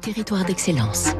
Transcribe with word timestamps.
territoire 0.00 0.44
d'excellence. 0.44 1.14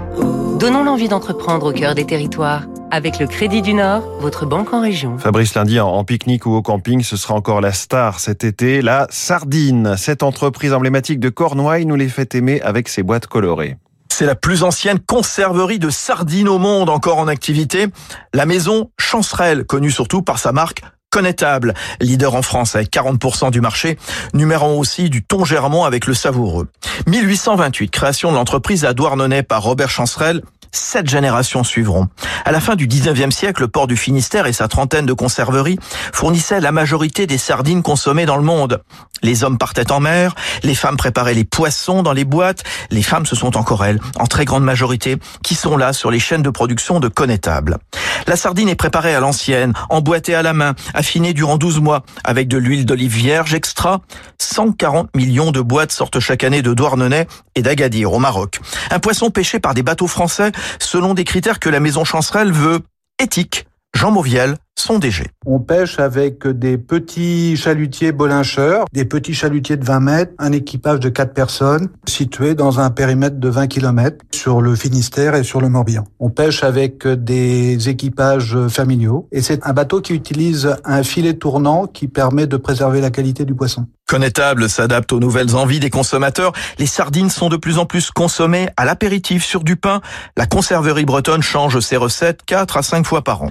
Donnons 0.58 0.82
l'envie 0.82 1.08
d'entreprendre 1.08 1.66
au 1.66 1.72
cœur 1.72 1.94
des 1.94 2.04
territoires. 2.04 2.62
Avec 2.90 3.18
le 3.18 3.26
Crédit 3.26 3.62
du 3.62 3.74
Nord, 3.74 4.02
votre 4.20 4.46
banque 4.46 4.72
en 4.72 4.80
région. 4.80 5.18
Fabrice 5.18 5.54
Lundi, 5.54 5.78
en 5.78 6.02
pique-nique 6.04 6.46
ou 6.46 6.52
au 6.54 6.62
camping, 6.62 7.02
ce 7.02 7.16
sera 7.16 7.34
encore 7.34 7.60
la 7.60 7.72
star 7.72 8.18
cet 8.18 8.42
été, 8.42 8.82
la 8.82 9.06
Sardine. 9.10 9.96
Cette 9.96 10.22
entreprise 10.22 10.72
emblématique 10.72 11.20
de 11.20 11.28
Cornouailles 11.28 11.86
nous 11.86 11.96
les 11.96 12.08
fait 12.08 12.34
aimer 12.34 12.60
avec 12.62 12.88
ses 12.88 13.02
boîtes 13.02 13.26
colorées. 13.26 13.76
C'est 14.08 14.26
la 14.26 14.34
plus 14.34 14.62
ancienne 14.62 14.98
conserverie 14.98 15.78
de 15.78 15.90
sardines 15.90 16.48
au 16.48 16.58
monde 16.58 16.88
encore 16.88 17.18
en 17.18 17.28
activité. 17.28 17.86
La 18.32 18.46
maison 18.46 18.90
Chancerelle, 18.98 19.64
connue 19.64 19.90
surtout 19.90 20.22
par 20.22 20.38
sa 20.38 20.52
marque 20.52 20.82
Connétable, 21.14 21.74
leader 22.00 22.34
en 22.34 22.42
France 22.42 22.74
avec 22.74 22.90
40% 22.90 23.52
du 23.52 23.60
marché, 23.60 23.96
numéro 24.32 24.76
aussi 24.76 25.10
du 25.10 25.22
thon 25.22 25.44
germont 25.44 25.84
avec 25.84 26.08
le 26.08 26.14
savoureux. 26.14 26.66
1828, 27.06 27.90
création 27.90 28.30
de 28.30 28.36
l'entreprise 28.36 28.84
à 28.84 28.94
Douarnenez 28.94 29.42
par 29.42 29.62
Robert 29.62 29.90
Chancerelle, 29.90 30.42
sept 30.74 31.08
générations 31.08 31.64
suivront. 31.64 32.08
À 32.44 32.52
la 32.52 32.60
fin 32.60 32.74
du 32.74 32.88
19e 32.88 33.30
siècle, 33.30 33.62
le 33.62 33.68
port 33.68 33.86
du 33.86 33.96
Finistère 33.96 34.46
et 34.46 34.52
sa 34.52 34.68
trentaine 34.68 35.06
de 35.06 35.12
conserveries 35.12 35.78
fournissaient 36.12 36.60
la 36.60 36.72
majorité 36.72 37.26
des 37.26 37.38
sardines 37.38 37.82
consommées 37.82 38.26
dans 38.26 38.36
le 38.36 38.42
monde. 38.42 38.82
Les 39.22 39.44
hommes 39.44 39.56
partaient 39.56 39.92
en 39.92 40.00
mer, 40.00 40.34
les 40.62 40.74
femmes 40.74 40.96
préparaient 40.96 41.34
les 41.34 41.44
poissons 41.44 42.02
dans 42.02 42.12
les 42.12 42.24
boîtes, 42.24 42.64
les 42.90 43.02
femmes 43.02 43.24
ce 43.24 43.36
sont 43.36 43.56
encore 43.56 43.84
elles, 43.84 44.00
en 44.18 44.26
très 44.26 44.44
grande 44.44 44.64
majorité, 44.64 45.16
qui 45.42 45.54
sont 45.54 45.76
là 45.76 45.92
sur 45.92 46.10
les 46.10 46.18
chaînes 46.18 46.42
de 46.42 46.50
production 46.50 47.00
de 47.00 47.08
connétables. 47.08 47.78
La 48.26 48.36
sardine 48.36 48.68
est 48.68 48.74
préparée 48.74 49.14
à 49.14 49.20
l'ancienne, 49.20 49.72
emboîtée 49.90 50.34
à 50.34 50.42
la 50.42 50.52
main, 50.52 50.74
affinée 50.94 51.34
durant 51.34 51.56
12 51.56 51.80
mois, 51.80 52.04
avec 52.24 52.48
de 52.48 52.56
l'huile 52.56 52.86
d'olive 52.86 53.14
vierge 53.14 53.54
extra. 53.54 54.00
140 54.38 55.14
millions 55.14 55.50
de 55.50 55.60
boîtes 55.60 55.92
sortent 55.92 56.20
chaque 56.20 56.44
année 56.44 56.62
de 56.62 56.72
Douarnenez 56.72 57.26
et 57.54 57.62
d'Agadir 57.62 58.12
au 58.12 58.18
Maroc. 58.18 58.60
Un 58.90 58.98
poisson 58.98 59.30
pêché 59.30 59.60
par 59.60 59.74
des 59.74 59.82
bateaux 59.82 60.06
français 60.06 60.52
selon 60.80 61.14
des 61.14 61.24
critères 61.24 61.60
que 61.60 61.68
la 61.68 61.80
maison 61.80 62.04
Chancerelle 62.04 62.52
veut 62.52 62.80
éthique. 63.22 63.66
Jean 63.94 64.10
Mauviel, 64.10 64.56
son 64.84 64.98
DG. 64.98 65.24
On 65.46 65.60
pêche 65.60 65.98
avec 65.98 66.46
des 66.46 66.76
petits 66.76 67.56
chalutiers 67.56 68.12
bolincheurs, 68.12 68.84
des 68.92 69.06
petits 69.06 69.32
chalutiers 69.32 69.78
de 69.78 69.84
20 69.84 70.00
mètres, 70.00 70.32
un 70.38 70.52
équipage 70.52 71.00
de 71.00 71.08
4 71.08 71.32
personnes 71.32 71.88
situé 72.06 72.54
dans 72.54 72.80
un 72.80 72.90
périmètre 72.90 73.38
de 73.38 73.48
20 73.48 73.66
km 73.66 74.18
sur 74.34 74.60
le 74.60 74.76
Finistère 74.76 75.34
et 75.36 75.42
sur 75.42 75.62
le 75.62 75.70
Morbihan. 75.70 76.04
On 76.20 76.28
pêche 76.28 76.62
avec 76.62 77.08
des 77.08 77.88
équipages 77.88 78.58
familiaux 78.68 79.26
et 79.32 79.40
c'est 79.40 79.66
un 79.66 79.72
bateau 79.72 80.02
qui 80.02 80.12
utilise 80.12 80.76
un 80.84 81.02
filet 81.02 81.34
tournant 81.34 81.86
qui 81.86 82.06
permet 82.06 82.46
de 82.46 82.58
préserver 82.58 83.00
la 83.00 83.10
qualité 83.10 83.46
du 83.46 83.54
poisson. 83.54 83.86
Connétable 84.06 84.68
s'adapte 84.68 85.12
aux 85.12 85.18
nouvelles 85.18 85.56
envies 85.56 85.80
des 85.80 85.88
consommateurs. 85.88 86.52
Les 86.78 86.86
sardines 86.86 87.30
sont 87.30 87.48
de 87.48 87.56
plus 87.56 87.78
en 87.78 87.86
plus 87.86 88.10
consommées 88.10 88.68
à 88.76 88.84
l'apéritif 88.84 89.44
sur 89.44 89.64
du 89.64 89.76
pain. 89.76 90.02
La 90.36 90.44
conserverie 90.44 91.06
bretonne 91.06 91.42
change 91.42 91.80
ses 91.80 91.96
recettes 91.96 92.40
4 92.44 92.76
à 92.76 92.82
5 92.82 93.06
fois 93.06 93.24
par 93.24 93.42
an. 93.42 93.50